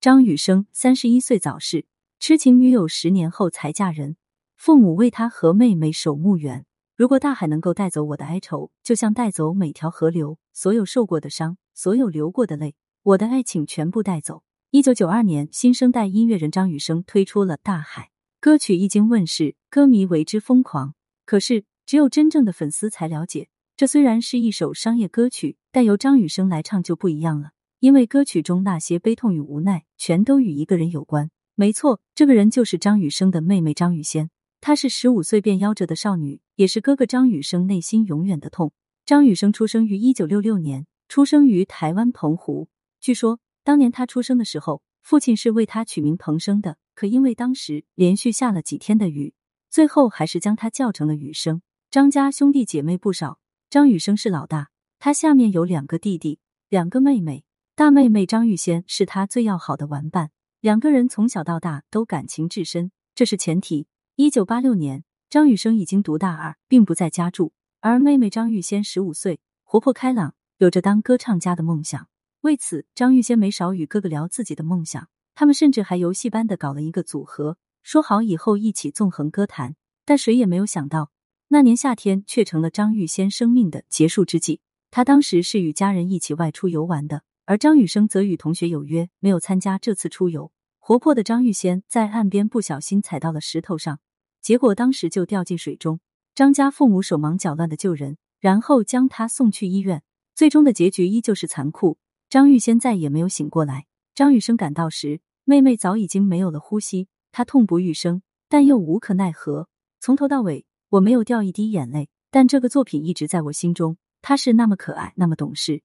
[0.00, 1.84] 张雨生三十一岁早逝，
[2.20, 4.16] 痴情女友十年后才嫁人，
[4.56, 6.64] 父母为他和妹妹守墓园。
[6.94, 14.44] 如果大海能够带走我的哀愁，就像带走每条河流，所有受过的伤，所有流过的泪，我的爱情全部带走。
[14.70, 18.02] 一九九二年，新生代音乐人张雨生推出了《大海》
[18.38, 20.94] 歌曲，一经问世，歌迷为之疯狂。
[21.24, 27.50] 可是，只有真正的粉丝才了解，这虽然是一首商业歌曲，但由张雨生来唱就不一样了。
[27.80, 31.30] 因为歌曲中那些悲痛与无奈，全都与一个人有关。
[31.54, 34.30] 没错，这个人就是张雨生的妹妹张雨仙。
[34.60, 38.72] 她是十五岁便夭折的少女，也是哥哥张雨生内心永远的痛。
[39.06, 42.68] 张雨生出生于一九六六年，出生于台湾澎湖。
[43.00, 49.34] 据说当年他出生的时候，父亲是为他取名彭生的，可因为当时连续下了几天的雨，
[49.70, 51.62] 最后还是将他叫成了雨生。
[51.90, 53.38] 张家兄弟姐妹不少，
[53.70, 57.44] 张雨生是老大，他下面有两个弟弟，两个妹妹。
[57.78, 63.86] 大妹妹张玉仙是他最要好的玩伴，两个人从小到大都感情至深，这是前提。
[64.16, 72.08] 一九八六年，张雨生已经读大二，并不在家住，而妹妹张玉仙十五岁，活泼开朗，有着当歌唱家的梦想。
[72.40, 79.76] 为此，张玉仙没少与哥哥聊自己的梦想，他们甚至还游戏般的搞了一个组合，说好以后一起纵横歌坛。
[80.04, 81.12] 但谁也没有想到，
[81.46, 84.62] 那年夏天却成了张玉仙生命的结束之际。
[84.90, 87.22] 他当时是与家人一起外出游玩的。
[87.48, 90.52] 而张雨生则与同学有约，没有参加这次出游。
[90.78, 94.00] 活泼的张玉仙在岸边不小心踩到了石头上，
[94.42, 95.98] 结果当时就掉进水中。
[96.34, 100.02] 张家父母手忙脚乱的救人，然后将他送去医院。
[100.34, 101.96] 最终的结局依旧是残酷，
[102.28, 103.86] 张玉仙再也没有醒过来。
[104.14, 109.70] 张雨生赶到时，妹妹早已经没有了呼吸，他痛不欲生，但又无可奈何。
[110.00, 113.96] 从头到尾，我没有掉一滴眼泪，但这个作品一直在我心中。
[114.20, 115.80] 他是那么可爱，那么懂事。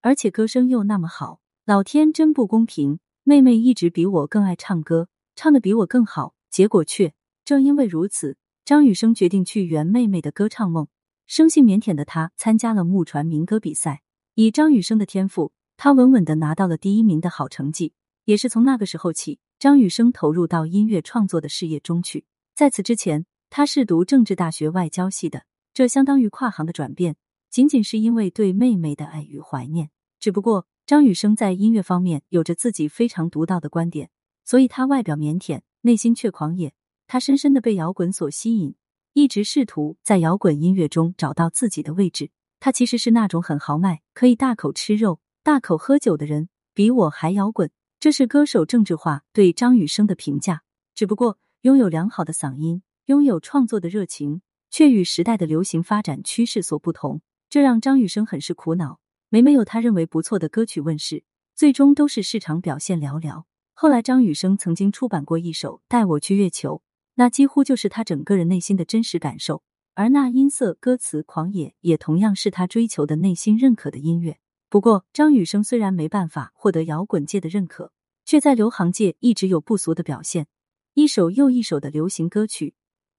[0.00, 3.00] 而且歌声又那么好，老天真不公平。
[3.24, 7.12] 妹妹一直比我更爱唱歌，唱的比我更好，结果却
[7.44, 10.86] 正因为如此，张雨生决定去圆妹妹的歌唱梦。
[11.26, 14.00] 生性腼腆的他参加了木船民歌比赛，
[14.34, 17.92] 以张雨生的天赋，他稳稳的拿到了第一名的好成绩。
[18.24, 22.24] 也是从那个时候起，张雨生投入到音乐创作的事业中去。
[22.54, 25.42] 在此之前，他是读政治大学外交系的，
[25.74, 27.16] 这相当于跨行的转变。
[27.50, 34.10] 仅仅是因为对妹妹的爱与怀念，只不过张雨生在音乐方面有着自己非常独到的观点，
[34.44, 36.72] 所以他外表腼腆，内心却狂野。
[37.06, 38.74] 他深深的被摇滚所吸引，
[39.14, 42.30] 一直试图在摇滚音乐中找到自己的位置。
[42.60, 47.70] 他其实是那种很豪迈，可以大口吃肉、大口喝酒的人，比我还摇滚。
[47.98, 50.62] 这是歌手郑智化对张雨生的评价。
[50.94, 57.22] 只不过拥有良好的嗓音，拥有创作的热情，却与时代的流行发展趋势所不同。
[57.50, 59.00] 这让张雨生很是苦恼。
[59.30, 63.44] 每每有他认为不错的歌曲问世，最终都是市场表现寥寥。
[63.72, 66.76] 后来，张雨生曾经出版过一首《带我去月球》，
[67.14, 69.62] 那几乎就是他整个人内心的真实感受。
[69.94, 74.38] 而那音色、歌词狂野，也同样是他追求的内心认可的音乐。
[74.68, 77.92] 不过，张雨生虽然没办法获得摇滚界的认可，
[78.26, 80.46] 却在流行界一直有不俗的表现。
[80.94, 82.74] 一首又一首的流行歌曲，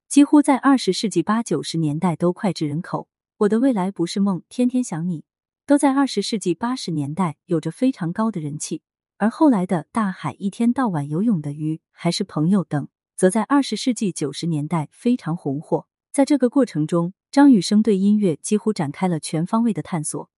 [0.08, 3.08] 几乎在二十世纪八九十年代都脍炙人口。
[3.40, 5.24] 我的未来不是梦，天天想你，
[5.64, 8.82] 都在二十世纪八十年代有着非常高的人气。
[9.16, 15.86] 而后来的大海、一天到晚游泳的鱼、还是朋友等，则在二十世纪九十年代非常红火。
[16.12, 20.28] 在这个过程中，张雨生对音乐几乎展开了全方位的探索，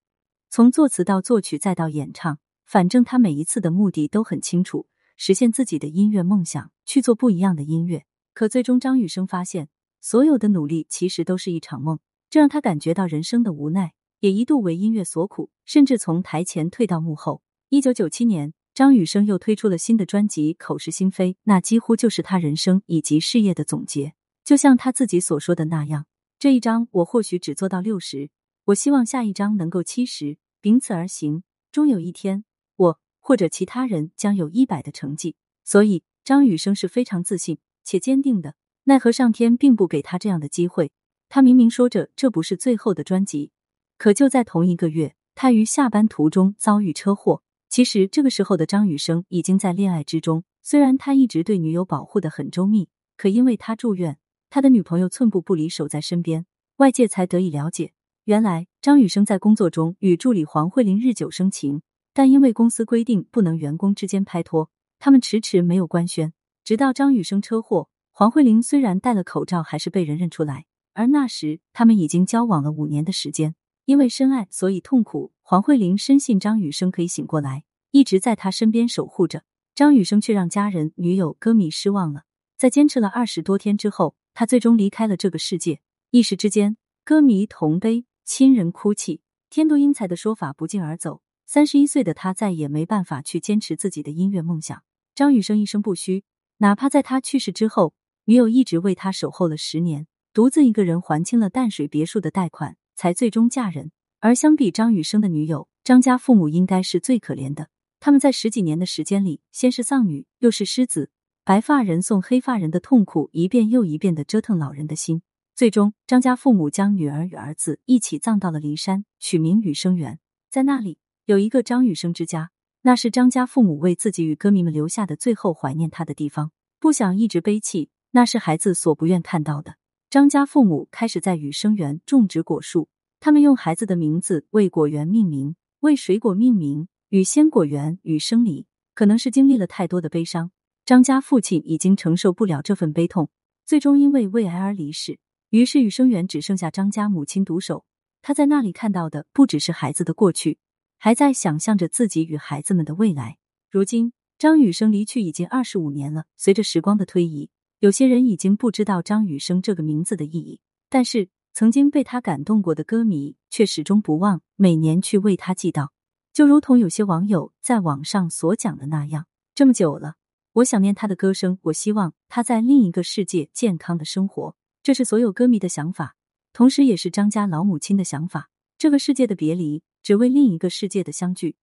[0.49, 4.87] 从作词到作曲再到演唱，反正他每一次的目的都很清楚，
[5.17, 8.05] 实现自己的音乐梦想，去做不一样的音乐。
[8.33, 9.69] 可最终，张雨生发现，
[10.01, 11.99] 所有的努力其实都是一场梦。
[12.33, 17.43] 这让他感觉到人生的无奈，也一度为音乐所苦，甚至从台前退到幕后。
[17.69, 24.15] 一九九七年，张雨生又推出了新的专辑《口是心非》，那几乎就是他人生以及事业的总结。
[24.47, 26.07] 就像他自己所说的那样
[26.41, 28.31] ：“这一章我或许只做到六十，
[28.65, 38.55] 我希望下一章能够七十，秉此而行，终有一天，我或者其他人将有一百的成绩。”所以，张雨生是非常自信且坚定的。
[38.85, 40.93] 奈何上天并不给他这样的机会。
[41.35, 43.53] 他明明说着这不是最后的专辑，
[43.97, 47.43] 可就在同一个月，他于下班途中遭遇车祸。
[47.71, 54.19] 其实这个时候的张雨生已经在恋爱之中，虽然他一直对女友保护的很周密，可因为他住院，
[54.51, 56.45] 他的女朋友寸步不离守在身边，
[56.77, 57.95] 外界才得以了解，
[58.25, 61.81] 原来张雨生在工作中与助理黄慧玲日久生情，
[62.13, 64.69] 但因为公司规定不能员工之间拍拖，
[64.99, 66.35] 他们迟迟没有官宣。
[66.63, 70.67] 直到张雨生车祸，黄慧玲虽然戴了口罩，还是被人认出来。
[70.95, 73.55] 而那时，他们已经交往了五年的时间。
[73.85, 75.33] 因为深爱，所以痛苦。
[75.43, 79.43] 黄慧玲深信张雨生可以醒过来，一直在他身边守护着。
[79.75, 82.23] 张雨生却让家人、女友、歌迷失望了。
[82.57, 85.81] 在坚持了二十多天之后，他最终离开了这个世界。
[86.11, 91.23] 一时之间，歌迷同悲，亲人哭泣，天妒英才的说法不胫而走。
[91.45, 94.85] 三十一岁的他再也没办法去坚持自己的音乐梦想。
[95.15, 96.25] 张雨生一生不虚，
[96.59, 97.95] 哪怕在他去世之后，
[98.27, 103.93] 女友一直为他守候了十年，独自一个人还清了淡水别墅的贷款，才最终嫁人。
[104.21, 107.69] 而相比张雨生的女友，张家父母应该是最可怜的。
[108.01, 111.11] 他们在十几年的时间里，先是丧女，又是失子，
[111.45, 115.21] 白发人送黑发人的痛苦一遍又一遍的折腾老人的心。
[115.55, 120.19] 最终，张家父母将女儿与儿子一起葬到了骊山，取名雨生园。
[120.51, 120.99] 在那里。
[121.27, 122.51] 有一个张雨生之家，
[122.83, 126.51] 那是张家父母为自己与歌迷们留下的最后怀念他的地方。
[126.81, 129.77] 不想一直悲泣，那是孩子所不愿看到的。
[130.13, 138.67] 张家父母开始在雨生园种植果树，他们用孩子的名字为果园命名，为水果命名，雨鲜果园、雨生里。
[138.93, 140.51] 可能是经历了太多的悲伤，
[140.85, 143.31] 张家父亲已经承受不了这份悲痛，
[143.65, 145.19] 最终因为胃癌而离世。
[145.49, 147.87] 于是雨生园只剩下张家母亲独守。
[148.21, 150.59] 他在那里看到的不只是孩子的过去。
[150.99, 153.39] 还在想象着自己与孩子们的未来。
[153.71, 156.27] 如今，张雨生离去已经二十五年了。
[156.37, 157.49] 随着时光的推移，
[157.83, 165.89] 有些人已经不知道张雨生这个名字的意义，但是曾经被他感动过的歌迷却始终不忘每年去为他祭悼。
[166.33, 169.27] 就如同有些网友在网上所讲的那样
[169.57, 170.15] ：“这么久了，
[170.53, 176.15] 我想念他的歌声，我希望他在另一个世界健康的生活。”这是所有歌迷的想法，
[176.53, 178.49] 同时也是张家老母亲的想法。
[178.79, 179.83] 这个世界的别离。
[180.05, 181.57] 只为另一个世界的相聚，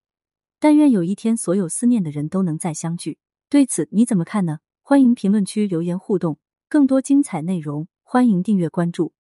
[0.59, 3.19] 但愿有一天，所有思念的人都能再相聚。
[3.49, 4.59] 对此你怎么看呢？
[4.89, 9.13] 欢迎评论区留言互动，更多精彩内容，欢迎订阅关注。